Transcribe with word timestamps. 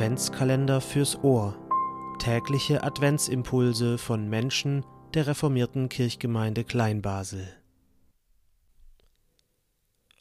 Adventskalender 0.00 0.80
fürs 0.80 1.22
Ohr. 1.22 1.58
Tägliche 2.18 2.82
Adventsimpulse 2.82 3.98
von 3.98 4.30
Menschen 4.30 4.82
der 5.12 5.26
reformierten 5.26 5.90
Kirchgemeinde 5.90 6.64
Kleinbasel. 6.64 7.46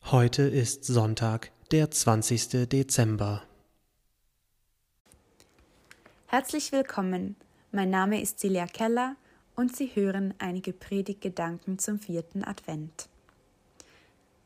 Heute 0.03 0.41
ist 0.41 0.83
Sonntag, 0.83 1.53
der 1.71 1.89
20. 1.89 2.67
Dezember. 2.67 3.43
Herzlich 6.27 6.73
willkommen. 6.73 7.37
Mein 7.71 7.89
Name 7.89 8.21
ist 8.21 8.39
Celia 8.39 8.65
Keller 8.65 9.15
und 9.55 9.77
Sie 9.77 9.95
hören 9.95 10.33
einige 10.39 10.73
Predigtgedanken 10.73 11.79
zum 11.79 11.99
vierten 11.99 12.43
Advent. 12.43 13.07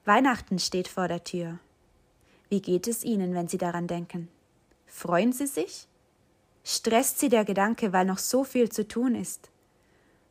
Weihnachten 0.06 0.60
steht 0.60 0.88
vor 0.88 1.08
der 1.08 1.24
Tür. 1.24 1.58
Wie 2.50 2.62
geht 2.62 2.88
es 2.88 3.04
Ihnen, 3.04 3.34
wenn 3.34 3.48
Sie 3.48 3.58
daran 3.58 3.88
denken? 3.88 4.28
Freuen 4.96 5.34
Sie 5.34 5.48
sich? 5.48 5.88
Stresst 6.64 7.20
Sie 7.20 7.28
der 7.28 7.44
Gedanke, 7.46 7.92
weil 7.92 8.06
noch 8.06 8.20
so 8.20 8.44
viel 8.44 8.70
zu 8.70 8.88
tun 8.88 9.16
ist? 9.16 9.50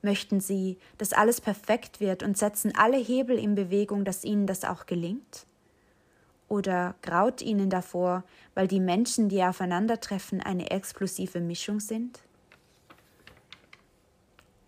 Möchten 0.03 0.41
Sie, 0.41 0.79
dass 0.99 1.13
alles 1.13 1.41
perfekt 1.41 1.99
wird 1.99 2.23
und 2.23 2.39
setzen 2.39 2.73
alle 2.77 2.97
Hebel 2.97 3.39
in 3.39 3.57
Bewegung, 3.57 4.05
dass 4.05 4.23
Ihnen 4.23 4.47
das 4.47 4.65
auch 4.65 4.87
gelingt? 4.87 5.47
Oder 6.49 6.95
graut 7.03 7.43
Ihnen 7.43 7.71
davor, 7.71 8.23
weil 8.55 8.69
die 8.69 8.79
Menschen, 8.79 9.29
die 9.29 9.43
aufeinandertreffen, 9.43 10.41
eine 10.41 10.71
explosive 10.71 11.41
Mischung 11.41 11.81
sind? 11.81 12.21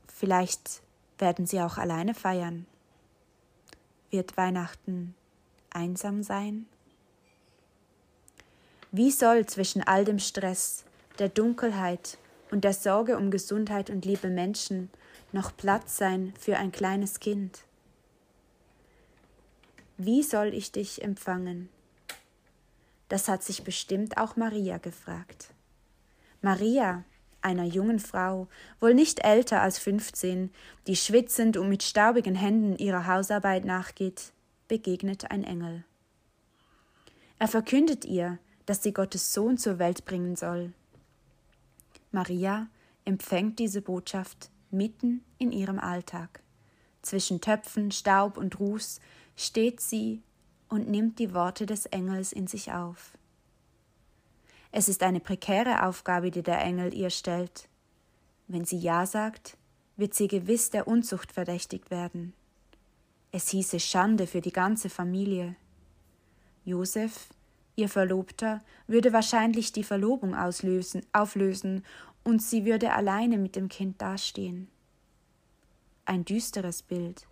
Vielleicht 0.08 0.82
werden 1.18 1.46
Sie 1.46 1.60
auch 1.60 1.78
alleine 1.78 2.14
feiern. 2.14 2.66
Wird 4.10 4.36
Weihnachten 4.36 5.14
einsam 5.70 6.24
sein? 6.24 6.66
Wie 8.96 9.10
soll 9.10 9.44
zwischen 9.46 9.82
all 9.82 10.04
dem 10.04 10.20
Stress, 10.20 10.84
der 11.18 11.28
Dunkelheit 11.28 12.16
und 12.52 12.62
der 12.62 12.72
Sorge 12.72 13.16
um 13.16 13.32
Gesundheit 13.32 13.90
und 13.90 14.04
liebe 14.04 14.28
Menschen 14.28 14.88
noch 15.32 15.56
Platz 15.56 15.96
sein 15.96 16.32
für 16.38 16.58
ein 16.58 16.70
kleines 16.70 17.18
Kind? 17.18 17.64
Wie 19.96 20.22
soll 20.22 20.54
ich 20.54 20.70
dich 20.70 21.02
empfangen? 21.02 21.70
Das 23.08 23.26
hat 23.26 23.42
sich 23.42 23.64
bestimmt 23.64 24.16
auch 24.16 24.36
Maria 24.36 24.78
gefragt. 24.78 25.48
Maria, 26.40 27.02
einer 27.40 27.64
jungen 27.64 27.98
Frau, 27.98 28.46
wohl 28.78 28.94
nicht 28.94 29.24
älter 29.24 29.60
als 29.60 29.80
fünfzehn, 29.80 30.52
die 30.86 30.94
schwitzend 30.94 31.56
und 31.56 31.68
mit 31.68 31.82
staubigen 31.82 32.36
Händen 32.36 32.76
ihrer 32.76 33.08
Hausarbeit 33.08 33.64
nachgeht, 33.64 34.32
begegnet 34.68 35.32
ein 35.32 35.42
Engel. 35.42 35.82
Er 37.40 37.48
verkündet 37.48 38.04
ihr, 38.04 38.38
dass 38.66 38.82
sie 38.82 38.92
Gottes 38.92 39.32
Sohn 39.32 39.58
zur 39.58 39.78
Welt 39.78 40.04
bringen 40.04 40.36
soll. 40.36 40.72
Maria 42.12 42.68
empfängt 43.04 43.58
diese 43.58 43.82
Botschaft 43.82 44.50
mitten 44.70 45.24
in 45.38 45.52
ihrem 45.52 45.78
Alltag. 45.78 46.40
Zwischen 47.02 47.40
Töpfen, 47.40 47.90
Staub 47.90 48.36
und 48.36 48.58
Ruß 48.58 49.00
steht 49.36 49.80
sie 49.80 50.22
und 50.68 50.88
nimmt 50.88 51.18
die 51.18 51.34
Worte 51.34 51.66
des 51.66 51.86
Engels 51.86 52.32
in 52.32 52.46
sich 52.46 52.72
auf. 52.72 53.12
Es 54.72 54.88
ist 54.88 55.02
eine 55.02 55.20
prekäre 55.20 55.84
Aufgabe, 55.84 56.30
die 56.30 56.42
der 56.42 56.60
Engel 56.60 56.94
ihr 56.94 57.10
stellt. 57.10 57.68
Wenn 58.48 58.64
sie 58.64 58.78
Ja 58.78 59.06
sagt, 59.06 59.56
wird 59.96 60.14
sie 60.14 60.28
gewiss 60.28 60.70
der 60.70 60.88
Unzucht 60.88 61.30
verdächtigt 61.30 61.90
werden. 61.90 62.32
Es 63.30 63.48
hieße 63.50 63.80
Schande 63.80 64.26
für 64.26 64.40
die 64.40 64.52
ganze 64.52 64.88
Familie. 64.88 65.56
Josef 66.64 67.28
Ihr 67.76 67.88
Verlobter 67.88 68.62
würde 68.86 69.12
wahrscheinlich 69.12 69.72
die 69.72 69.84
Verlobung 69.84 70.34
auslösen, 70.34 71.04
auflösen 71.12 71.84
und 72.22 72.40
sie 72.42 72.64
würde 72.64 72.92
alleine 72.92 73.36
mit 73.38 73.56
dem 73.56 73.68
Kind 73.68 74.00
dastehen. 74.00 74.68
Ein 76.04 76.24
düsteres 76.24 76.82
Bild. 76.82 77.26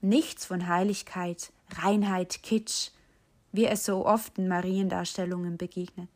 Nichts 0.00 0.46
von 0.46 0.66
Heiligkeit, 0.66 1.52
Reinheit, 1.70 2.42
Kitsch, 2.42 2.90
wie 3.52 3.66
es 3.66 3.84
so 3.84 4.06
oft 4.06 4.38
in 4.38 4.48
Mariendarstellungen 4.48 5.56
begegnet. 5.56 6.08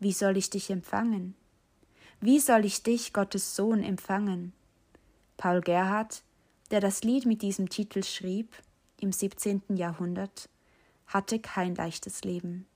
Wie 0.00 0.12
soll 0.12 0.36
ich 0.36 0.50
dich 0.50 0.70
empfangen? 0.70 1.34
Wie 2.20 2.40
soll 2.40 2.64
ich 2.64 2.82
dich, 2.82 3.12
Gottes 3.12 3.54
Sohn, 3.54 3.82
empfangen? 3.82 4.52
Paul 5.36 5.60
Gerhard, 5.60 6.22
der 6.70 6.80
das 6.80 7.02
Lied 7.02 7.26
mit 7.26 7.42
diesem 7.42 7.68
Titel 7.68 8.02
schrieb, 8.02 8.52
im 9.00 9.12
17. 9.12 9.62
Jahrhundert, 9.74 10.48
hatte 11.06 11.38
kein 11.38 11.74
leichtes 11.74 12.22
Leben. 12.24 12.66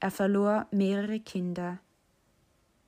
Er 0.00 0.10
verlor 0.10 0.66
mehrere 0.70 1.20
Kinder, 1.20 1.78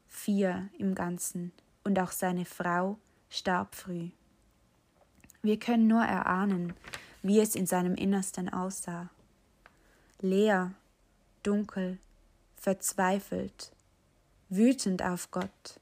vier 0.07 0.69
im 0.79 0.95
Ganzen, 0.95 1.53
und 1.85 1.99
auch 1.99 2.13
seine 2.13 2.45
Frau 2.45 2.99
starb 3.31 3.75
früh. 3.75 4.11
Wir 5.43 5.59
können 5.59 5.87
nur 5.87 6.03
erahnen, 6.03 6.75
wie 7.23 7.41
es 7.41 7.55
in 7.55 7.67
seinem 7.67 7.95
Innersten 7.95 8.49
aussah. 8.49 9.09
Leer, 10.21 10.75
dunkel, 11.43 11.99
verzweifelt, 12.57 13.73
wütend 14.49 15.03
auf 15.03 15.31
Gott. 15.31 15.81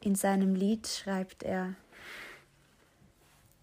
In 0.00 0.14
seinem 0.14 0.54
Lied 0.54 0.86
schreibt 0.86 1.42
er 1.42 1.74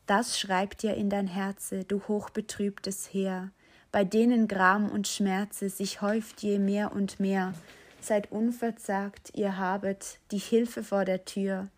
das 0.05 0.39
schreibt 0.39 0.83
dir 0.83 0.95
in 0.95 1.09
dein 1.09 1.27
Herze, 1.27 1.83
du 1.83 2.01
hochbetrübtes 2.07 3.13
Heer, 3.13 3.51
bei 3.91 4.03
denen 4.03 4.47
Gram 4.47 4.89
und 4.89 5.07
Schmerze 5.07 5.69
sich 5.69 6.01
häuft 6.01 6.41
je 6.41 6.59
mehr 6.59 6.91
und 6.91 7.19
mehr. 7.19 7.53
Seid 8.01 8.31
unverzagt, 8.31 9.31
ihr 9.33 9.57
habet 9.57 10.19
die 10.31 10.38
Hilfe 10.38 10.83
vor 10.83 11.05
der 11.05 11.25
Tür, 11.25 11.69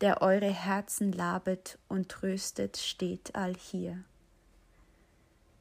der 0.00 0.22
eure 0.22 0.50
Herzen 0.50 1.12
labet 1.12 1.78
und 1.88 2.08
tröstet, 2.08 2.76
steht 2.76 3.34
allhier. 3.34 3.98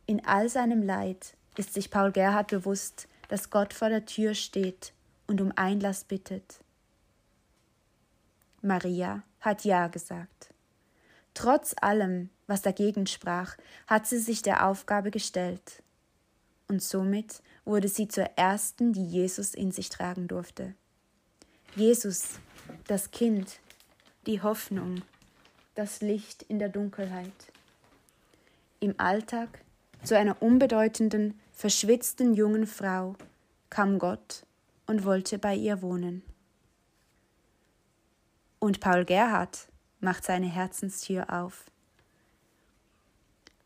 In 0.06 0.26
all 0.26 0.50
seinem 0.50 0.84
Leid 0.84 1.36
ist 1.58 1.74
sich 1.74 1.90
Paul 1.90 2.12
Gerhard 2.12 2.48
bewusst, 2.48 3.08
dass 3.28 3.50
Gott 3.50 3.74
vor 3.74 3.90
der 3.90 4.06
Tür 4.06 4.34
steht 4.34 4.94
und 5.28 5.42
um 5.42 5.52
Einlass 5.56 6.04
bittet. 6.04 6.60
Maria 8.62 9.24
hat 9.40 9.66
Ja 9.66 9.88
gesagt. 9.88 10.53
Trotz 11.34 11.76
allem, 11.82 12.30
was 12.48 12.62
dagegen 12.62 13.08
sprach, 13.08 13.58
hat 13.88 14.08
sie 14.08 14.20
sich 14.20 14.42
der 14.42 14.68
Aufgabe 14.68 15.12
gestellt. 15.12 15.82
Und 16.68 16.82
somit 16.82 17.42
wurde 17.66 17.88
sie 17.88 18.08
zur 18.08 18.26
ersten, 18.36 18.94
die 18.94 19.06
Jesus 19.06 19.54
in 19.54 19.72
sich 19.72 19.90
tragen 19.90 20.28
durfte. 20.28 20.76
Jesus, 21.76 22.40
das 22.88 23.12
Kind, 23.12 23.60
die 24.28 24.42
Hoffnung, 24.42 25.02
das 25.76 26.02
Licht 26.02 26.44
in 26.44 26.60
der 26.60 26.70
Dunkelheit. 26.70 27.32
Im 28.80 28.94
Alltag, 29.00 29.64
zu 30.04 30.18
einer 30.18 30.42
unbedeutenden, 30.42 31.40
verschwitzten 31.54 32.34
jungen 32.34 32.68
Frau, 32.68 33.16
kam 33.70 33.98
Gott 33.98 34.46
und 34.86 35.06
wollte 35.06 35.40
bei 35.40 35.56
ihr 35.56 35.82
wohnen. 35.82 36.22
Und 38.60 38.80
Paul 38.80 39.06
Gerhard, 39.06 39.68
macht 40.04 40.26
seine 40.26 40.48
Herzenstür 40.48 41.32
auf. 41.34 41.66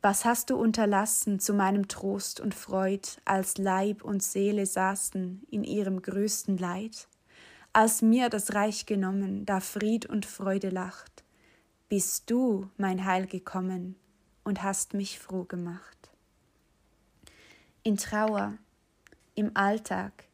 Was 0.02 0.26
hast 0.26 0.52
du 0.52 0.56
unterlassen 0.56 1.40
zu 1.40 1.54
meinem 1.54 1.88
Trost 1.88 2.40
und 2.40 2.54
Freud, 2.54 3.08
als 3.26 3.58
Leib 3.58 4.04
und 4.04 4.22
Seele 4.24 4.66
saßen 4.66 5.44
in 5.50 5.64
ihrem 5.64 6.02
größten 6.02 6.58
Leid? 6.58 7.08
Als 7.74 8.02
mir 8.02 8.30
das 8.30 8.54
Reich 8.54 8.86
genommen, 8.86 9.46
da 9.46 9.60
Fried 9.60 10.06
und 10.06 10.26
Freude 10.26 10.70
lacht, 10.70 11.24
bist 11.90 12.30
du, 12.30 12.70
mein 12.78 13.06
Heil, 13.06 13.28
gekommen 13.28 13.96
und 14.44 14.64
hast 14.64 14.94
mich 14.94 15.20
froh 15.20 15.44
gemacht. 15.44 16.10
In 17.84 17.98
Trauer, 17.98 18.58
im 19.36 19.52
Alltag, 19.56 20.26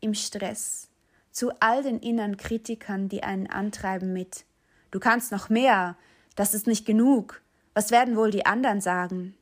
im 0.00 0.14
Stress, 0.14 0.88
zu 1.30 1.50
all 1.60 1.82
den 1.82 1.98
inneren 1.98 2.36
Kritikern, 2.36 3.08
die 3.08 3.22
einen 3.22 3.46
antreiben 3.46 4.12
mit 4.12 4.44
Du 4.90 4.98
kannst 4.98 5.32
noch 5.32 5.48
mehr. 5.48 5.96
Das 6.34 6.54
ist 6.54 6.66
nicht 6.66 6.86
genug. 6.86 7.42
Was 7.74 7.90
werden 7.90 8.16
wohl 8.16 8.30
die 8.30 8.46
anderen 8.46 8.80
sagen? 8.80 9.34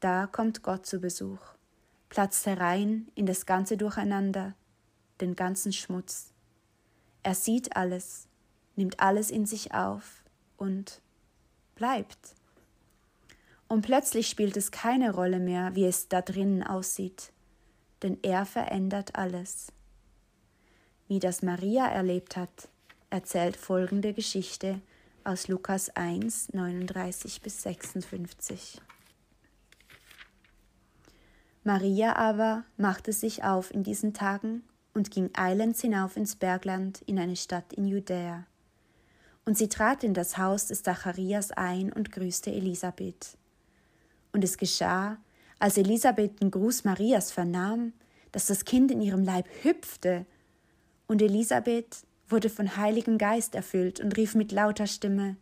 Da 0.00 0.26
kommt 0.26 0.62
Gott 0.62 0.86
zu 0.86 0.98
Besuch, 0.98 1.40
platzt 2.08 2.46
herein 2.46 3.08
in 3.14 3.26
das 3.26 3.44
ganze 3.44 3.76
Durcheinander, 3.76 4.54
den 5.20 5.36
ganzen 5.36 5.72
Schmutz. 5.72 6.32
Er 7.22 7.34
sieht 7.34 7.76
alles, 7.76 8.26
nimmt 8.76 9.00
alles 9.00 9.30
in 9.30 9.44
sich 9.44 9.74
auf 9.74 10.24
und 10.56 11.02
bleibt. 11.74 12.34
Und 13.68 13.82
plötzlich 13.82 14.28
spielt 14.28 14.56
es 14.56 14.70
keine 14.70 15.14
Rolle 15.14 15.38
mehr, 15.38 15.74
wie 15.74 15.84
es 15.84 16.08
da 16.08 16.22
drinnen 16.22 16.62
aussieht, 16.62 17.32
denn 18.02 18.18
er 18.22 18.46
verändert 18.46 19.16
alles. 19.16 19.70
Wie 21.08 21.18
das 21.18 21.42
Maria 21.42 21.86
erlebt 21.86 22.36
hat, 22.36 22.68
erzählt 23.10 23.56
folgende 23.56 24.14
Geschichte 24.14 24.80
aus 25.24 25.48
Lukas 25.48 25.90
1, 25.90 26.52
39 26.52 27.42
bis 27.42 27.62
56. 27.62 28.80
Maria 31.64 32.16
aber 32.16 32.64
machte 32.76 33.12
sich 33.12 33.44
auf 33.44 33.72
in 33.74 33.82
diesen 33.82 34.14
Tagen 34.14 34.62
und 34.94 35.10
ging 35.10 35.30
eilends 35.34 35.80
hinauf 35.80 36.16
ins 36.16 36.36
Bergland 36.36 37.02
in 37.02 37.18
eine 37.18 37.36
Stadt 37.36 37.72
in 37.72 37.86
Judäa. 37.86 38.46
Und 39.44 39.58
sie 39.58 39.68
trat 39.68 40.04
in 40.04 40.14
das 40.14 40.38
Haus 40.38 40.68
des 40.68 40.82
Zacharias 40.82 41.50
ein 41.50 41.92
und 41.92 42.12
grüßte 42.12 42.52
Elisabeth. 42.52 43.36
Und 44.32 44.44
es 44.44 44.56
geschah, 44.56 45.18
als 45.58 45.76
Elisabeth 45.76 46.40
den 46.40 46.50
Gruß 46.50 46.84
Marias 46.84 47.32
vernahm, 47.32 47.92
dass 48.32 48.46
das 48.46 48.64
Kind 48.64 48.92
in 48.92 49.00
ihrem 49.00 49.24
Leib 49.24 49.48
hüpfte, 49.62 50.26
und 51.08 51.20
Elisabeth 51.20 52.04
wurde 52.30 52.50
von 52.50 52.76
Heiligem 52.76 53.18
Geist 53.18 53.54
erfüllt 53.54 54.00
und 54.00 54.16
rief 54.16 54.34
mit 54.34 54.52
lauter 54.52 54.86
Stimme 54.86 55.36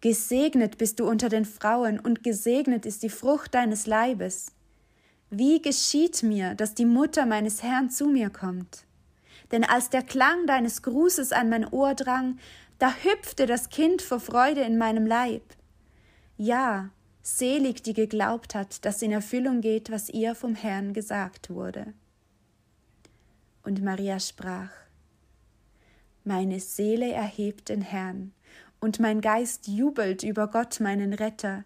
Gesegnet 0.00 0.78
bist 0.78 0.98
du 0.98 1.06
unter 1.06 1.28
den 1.28 1.44
Frauen, 1.44 2.00
und 2.00 2.24
gesegnet 2.24 2.86
ist 2.86 3.02
die 3.02 3.10
Frucht 3.10 3.54
deines 3.54 3.86
Leibes. 3.86 4.52
Wie 5.28 5.60
geschieht 5.60 6.22
mir, 6.22 6.54
dass 6.54 6.74
die 6.74 6.86
Mutter 6.86 7.26
meines 7.26 7.62
Herrn 7.62 7.90
zu 7.90 8.06
mir 8.06 8.30
kommt? 8.30 8.84
Denn 9.52 9.62
als 9.62 9.90
der 9.90 10.02
Klang 10.02 10.46
deines 10.46 10.82
Grußes 10.82 11.32
an 11.32 11.50
mein 11.50 11.70
Ohr 11.70 11.94
drang, 11.94 12.38
da 12.78 12.94
hüpfte 12.94 13.44
das 13.44 13.68
Kind 13.68 14.00
vor 14.00 14.20
Freude 14.20 14.62
in 14.62 14.78
meinem 14.78 15.06
Leib. 15.06 15.42
Ja, 16.38 16.88
selig, 17.22 17.82
die 17.82 17.92
geglaubt 17.92 18.54
hat, 18.54 18.84
dass 18.86 19.02
in 19.02 19.12
Erfüllung 19.12 19.60
geht, 19.60 19.90
was 19.90 20.08
ihr 20.08 20.34
vom 20.34 20.54
Herrn 20.54 20.94
gesagt 20.94 21.50
wurde. 21.50 21.92
Und 23.62 23.82
Maria 23.82 24.18
sprach, 24.18 24.70
Meine 26.24 26.60
Seele 26.60 27.10
erhebt 27.12 27.68
den 27.68 27.82
Herrn, 27.82 28.32
und 28.80 29.00
mein 29.00 29.20
Geist 29.20 29.68
jubelt 29.68 30.22
über 30.22 30.48
Gott 30.48 30.80
meinen 30.80 31.12
Retter, 31.12 31.64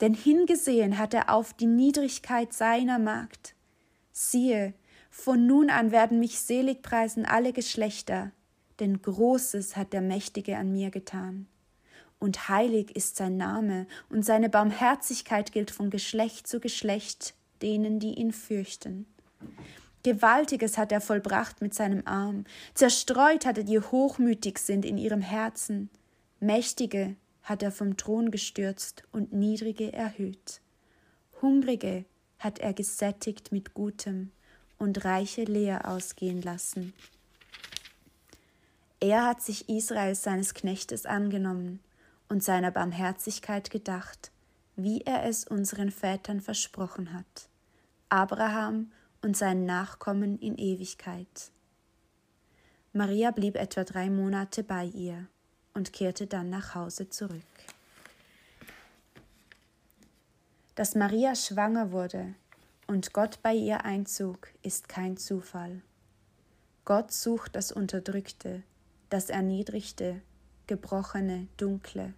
denn 0.00 0.14
hingesehen 0.14 0.98
hat 0.98 1.14
er 1.14 1.32
auf 1.32 1.52
die 1.52 1.66
Niedrigkeit 1.66 2.52
seiner 2.52 2.98
Magd. 2.98 3.54
Siehe, 4.12 4.74
von 5.10 5.46
nun 5.46 5.70
an 5.70 5.90
werden 5.90 6.20
mich 6.20 6.38
selig 6.40 6.82
preisen 6.82 7.24
alle 7.24 7.52
Geschlechter, 7.52 8.30
denn 8.78 9.02
Großes 9.02 9.76
hat 9.76 9.92
der 9.92 10.02
Mächtige 10.02 10.56
an 10.56 10.72
mir 10.72 10.90
getan. 10.90 11.48
Und 12.20 12.48
heilig 12.48 12.94
ist 12.94 13.16
sein 13.16 13.36
Name, 13.36 13.86
und 14.08 14.24
seine 14.24 14.48
Barmherzigkeit 14.48 15.52
gilt 15.52 15.70
von 15.70 15.90
Geschlecht 15.90 16.46
zu 16.46 16.60
Geschlecht 16.60 17.34
denen, 17.62 17.98
die 17.98 18.14
ihn 18.14 18.32
fürchten. 18.32 19.06
Gewaltiges 20.02 20.78
hat 20.78 20.92
er 20.92 21.00
vollbracht 21.00 21.60
mit 21.60 21.74
seinem 21.74 22.02
Arm, 22.06 22.44
zerstreut 22.74 23.44
hat 23.44 23.58
er 23.58 23.64
die 23.64 23.80
hochmütig 23.80 24.58
sind 24.58 24.84
in 24.84 24.96
ihrem 24.96 25.20
Herzen. 25.20 25.90
Mächtige 26.40 27.16
hat 27.42 27.62
er 27.62 27.72
vom 27.72 27.96
Thron 27.96 28.30
gestürzt 28.30 29.02
und 29.10 29.32
Niedrige 29.32 29.92
erhöht. 29.92 30.60
Hungrige 31.42 32.04
hat 32.38 32.58
er 32.58 32.72
gesättigt 32.72 33.52
mit 33.52 33.74
Gutem 33.74 34.30
und 34.78 35.04
Reiche 35.04 35.44
leer 35.44 35.88
ausgehen 35.88 36.42
lassen. 36.42 36.92
Er 39.00 39.26
hat 39.26 39.42
sich 39.42 39.68
Israels 39.68 40.22
seines 40.22 40.54
Knechtes 40.54 41.06
angenommen 41.06 41.80
und 42.28 42.42
seiner 42.42 42.70
Barmherzigkeit 42.70 43.70
gedacht, 43.70 44.30
wie 44.76 45.00
er 45.02 45.24
es 45.24 45.44
unseren 45.44 45.90
Vätern 45.90 46.40
versprochen 46.40 47.12
hat, 47.12 47.48
Abraham 48.08 48.92
und 49.22 49.36
seinen 49.36 49.66
Nachkommen 49.66 50.38
in 50.38 50.56
Ewigkeit. 50.56 51.50
Maria 52.92 53.30
blieb 53.30 53.56
etwa 53.56 53.84
drei 53.84 54.10
Monate 54.10 54.62
bei 54.62 54.84
ihr 54.84 55.26
und 55.74 55.92
kehrte 55.92 56.26
dann 56.26 56.50
nach 56.50 56.74
Hause 56.74 57.08
zurück. 57.08 57.42
Dass 60.74 60.94
Maria 60.94 61.34
schwanger 61.34 61.92
wurde 61.92 62.34
und 62.86 63.12
Gott 63.12 63.40
bei 63.42 63.54
ihr 63.54 63.84
einzog, 63.84 64.48
ist 64.62 64.88
kein 64.88 65.16
Zufall. 65.16 65.82
Gott 66.84 67.12
sucht 67.12 67.56
das 67.56 67.70
Unterdrückte, 67.72 68.62
das 69.10 69.28
Erniedrigte, 69.28 70.22
Gebrochene, 70.66 71.48
Dunkle. 71.56 72.14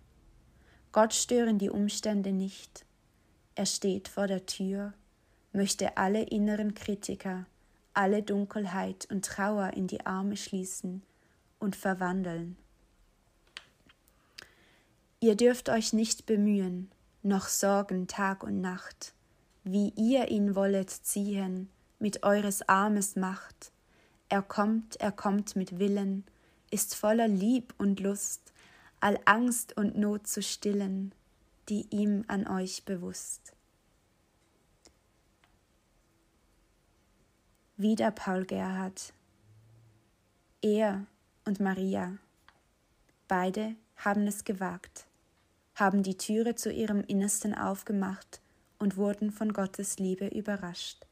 Gott 0.92 1.14
stören 1.14 1.58
die 1.58 1.70
Umstände 1.70 2.32
nicht. 2.32 2.84
Er 3.54 3.66
steht 3.66 4.08
vor 4.08 4.26
der 4.26 4.46
Tür, 4.46 4.92
möchte 5.52 5.96
alle 5.96 6.22
inneren 6.22 6.74
Kritiker, 6.74 7.46
alle 7.94 8.22
Dunkelheit 8.22 9.06
und 9.10 9.24
Trauer 9.24 9.72
in 9.74 9.86
die 9.86 10.06
Arme 10.06 10.36
schließen 10.36 11.02
und 11.58 11.76
verwandeln. 11.76 12.56
Ihr 15.20 15.36
dürft 15.36 15.68
euch 15.68 15.92
nicht 15.92 16.26
bemühen, 16.26 16.90
noch 17.22 17.48
sorgen 17.48 18.06
Tag 18.06 18.42
und 18.42 18.60
Nacht, 18.60 19.12
wie 19.64 19.92
ihr 19.96 20.28
ihn 20.30 20.54
wollet 20.54 20.90
ziehen, 20.90 21.68
mit 21.98 22.22
eures 22.22 22.66
Armes 22.68 23.16
Macht. 23.16 23.72
Er 24.30 24.40
kommt, 24.40 24.96
er 24.96 25.12
kommt 25.12 25.56
mit 25.56 25.78
Willen, 25.78 26.24
ist 26.70 26.94
voller 26.94 27.28
Lieb 27.28 27.74
und 27.76 28.00
Lust, 28.00 28.52
all 29.00 29.18
Angst 29.26 29.76
und 29.76 29.98
Not 29.98 30.26
zu 30.26 30.42
stillen, 30.42 31.12
die 31.68 31.86
ihm 31.90 32.24
an 32.28 32.46
euch 32.46 32.84
bewusst. 32.84 33.52
Wieder 37.80 38.10
Paul 38.10 38.44
Gerhard. 38.44 39.14
Er 40.60 41.06
und 41.46 41.60
Maria, 41.60 42.18
beide 43.26 43.74
haben 43.96 44.26
es 44.26 44.44
gewagt 44.44 45.06
haben 45.80 46.02
die 46.02 46.18
Türe 46.18 46.54
zu 46.54 46.70
ihrem 46.70 47.02
Innersten 47.04 47.54
aufgemacht 47.54 48.42
und 48.78 48.98
wurden 48.98 49.32
von 49.32 49.54
Gottes 49.54 49.98
Liebe 49.98 50.28
überrascht. 50.28 51.06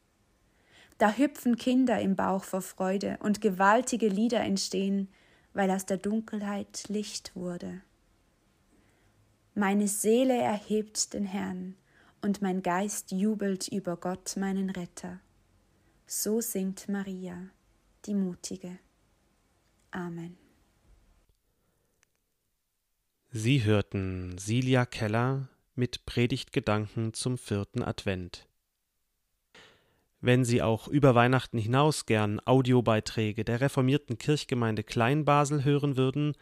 Da 0.99 1.13
hüpfen 1.13 1.57
Kinder 1.57 1.99
im 2.03 2.17
Bauch 2.17 2.45
vor 2.45 2.61
Freude 2.61 3.17
und 3.23 3.41
gewaltige 3.41 4.09
Lieder 4.09 4.41
entstehen, 4.41 5.09
weil 5.55 5.71
aus 5.71 5.87
der 5.87 5.97
Dunkelheit 5.97 6.85
Licht 6.89 7.35
wurde. 7.35 7.81
Meine 9.55 9.89
Seele 9.89 10.37
erhebt 10.37 11.15
den 11.15 11.25
Herrn, 11.25 11.77
und 12.21 12.43
mein 12.43 12.63
Geist 12.63 13.11
jubelt 13.11 13.69
über 13.69 13.97
Gott, 13.97 14.37
meinen 14.37 14.69
Retter. 14.69 15.21
So 16.11 16.41
singt 16.41 16.89
Maria, 16.89 17.51
die 18.07 18.15
Mutige. 18.15 18.79
Amen. 19.91 20.39
Sie 23.31 23.63
hörten 23.63 24.39
Silja 24.39 24.87
Keller 24.87 25.51
mit 25.75 26.07
Predigtgedanken 26.07 27.13
zum 27.13 27.37
vierten 27.37 27.83
Advent. 27.83 28.49
Wenn 30.23 30.47
Sie 30.47 30.63
auch 30.63 30.89
über 30.89 31.15
Weihnachten 31.15 31.59
hinaus 31.59 32.07
gern 32.07 32.41
Audiobeiträge 32.43 33.45
der 33.45 33.61
reformierten 33.61 34.17
Kirchgemeinde 34.17 34.85
Kleinbasel 34.85 35.63
hören 35.63 35.99
würden, 35.99 36.33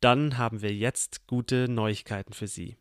dann 0.00 0.36
haben 0.36 0.60
wir 0.60 0.74
jetzt 0.74 1.26
gute 1.26 1.70
Neuigkeiten 1.70 2.34
für 2.34 2.48
Sie. 2.48 2.76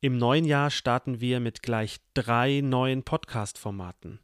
Im 0.00 0.16
neuen 0.16 0.46
Jahr 0.46 0.70
starten 0.70 1.20
wir 1.20 1.38
mit 1.38 1.62
gleich 1.62 1.98
drei 2.14 2.62
neuen 2.62 3.02
Podcast-Formaten. 3.02 4.18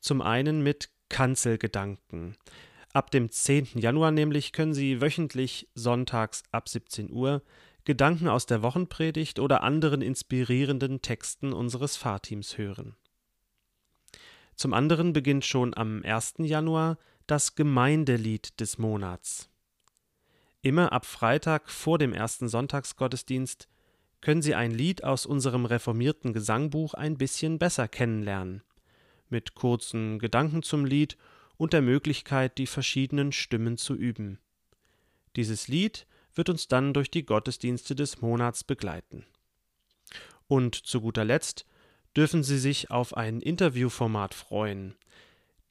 Zum 0.00 0.22
einen 0.22 0.62
mit 0.62 0.90
Kanzelgedanken, 1.08 2.36
Ab 2.92 3.10
dem 3.10 3.30
10. 3.30 3.68
Januar 3.74 4.10
nämlich 4.10 4.52
können 4.52 4.72
Sie 4.72 5.00
wöchentlich 5.00 5.68
sonntags 5.74 6.42
ab 6.52 6.68
17 6.68 7.12
Uhr 7.12 7.42
Gedanken 7.84 8.28
aus 8.28 8.46
der 8.46 8.62
Wochenpredigt 8.62 9.38
oder 9.38 9.62
anderen 9.62 10.02
inspirierenden 10.02 11.00
Texten 11.00 11.52
unseres 11.52 11.96
Fahrteams 11.96 12.58
hören. 12.58 12.96
Zum 14.56 14.74
anderen 14.74 15.12
beginnt 15.12 15.44
schon 15.44 15.76
am 15.76 16.02
1. 16.02 16.34
Januar 16.38 16.98
das 17.26 17.54
Gemeindelied 17.54 18.58
des 18.58 18.78
Monats. 18.78 19.48
Immer 20.60 20.92
ab 20.92 21.06
Freitag 21.06 21.70
vor 21.70 21.98
dem 21.98 22.12
ersten 22.12 22.48
Sonntagsgottesdienst 22.48 23.68
können 24.20 24.42
Sie 24.42 24.54
ein 24.54 24.72
Lied 24.72 25.04
aus 25.04 25.24
unserem 25.24 25.66
reformierten 25.66 26.32
Gesangbuch 26.32 26.94
ein 26.94 27.16
bisschen 27.16 27.58
besser 27.58 27.86
kennenlernen, 27.86 28.62
mit 29.30 29.54
kurzen 29.54 30.18
Gedanken 30.18 30.62
zum 30.62 30.84
Lied 30.84 31.16
und 31.56 31.72
der 31.72 31.82
Möglichkeit, 31.82 32.58
die 32.58 32.66
verschiedenen 32.66 33.32
Stimmen 33.32 33.76
zu 33.76 33.94
üben. 33.94 34.38
Dieses 35.36 35.68
Lied 35.68 36.06
wird 36.34 36.48
uns 36.48 36.68
dann 36.68 36.94
durch 36.94 37.10
die 37.10 37.24
Gottesdienste 37.24 37.94
des 37.94 38.20
Monats 38.20 38.64
begleiten. 38.64 39.26
Und 40.46 40.74
zu 40.74 41.00
guter 41.00 41.24
Letzt 41.24 41.66
dürfen 42.16 42.42
Sie 42.42 42.58
sich 42.58 42.90
auf 42.90 43.16
ein 43.16 43.40
Interviewformat 43.40 44.34
freuen. 44.34 44.94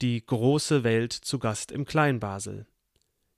Die 0.01 0.23
große 0.23 0.83
Welt 0.83 1.13
zu 1.13 1.39
Gast 1.39 1.71
im 1.71 1.85
Kleinbasel. 1.85 2.67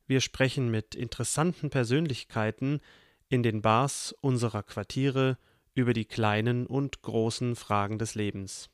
Wir 0.05 0.21
sprechen 0.21 0.69
mit 0.69 0.95
interessanten 0.95 1.69
Persönlichkeiten 1.69 2.81
in 3.29 3.43
den 3.43 3.61
Bars 3.61 4.13
unserer 4.21 4.63
Quartiere 4.63 5.37
über 5.75 5.93
die 5.93 6.05
kleinen 6.05 6.65
und 6.65 7.01
großen 7.03 7.55
Fragen 7.55 7.99
des 7.99 8.15
Lebens. 8.15 8.69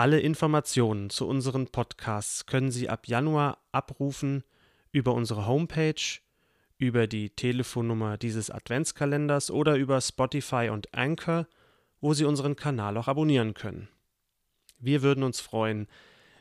Alle 0.00 0.18
Informationen 0.18 1.10
zu 1.10 1.28
unseren 1.28 1.66
Podcasts 1.66 2.46
können 2.46 2.70
Sie 2.70 2.88
ab 2.88 3.06
Januar 3.06 3.58
abrufen 3.70 4.44
über 4.92 5.12
unsere 5.12 5.46
Homepage, 5.46 6.20
über 6.78 7.06
die 7.06 7.28
Telefonnummer 7.28 8.16
dieses 8.16 8.48
Adventskalenders 8.48 9.50
oder 9.50 9.76
über 9.76 10.00
Spotify 10.00 10.70
und 10.72 10.94
Anchor, 10.94 11.46
wo 12.00 12.14
Sie 12.14 12.24
unseren 12.24 12.56
Kanal 12.56 12.96
auch 12.96 13.08
abonnieren 13.08 13.52
können. 13.52 13.90
Wir 14.78 15.02
würden 15.02 15.22
uns 15.22 15.42
freuen, 15.42 15.86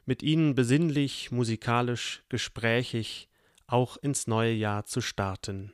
mit 0.05 0.23
Ihnen 0.23 0.55
besinnlich, 0.55 1.29
musikalisch, 1.29 2.23
gesprächig 2.29 3.27
auch 3.67 3.97
ins 3.97 4.25
neue 4.25 4.53
Jahr 4.53 4.85
zu 4.85 5.01
starten. 5.01 5.73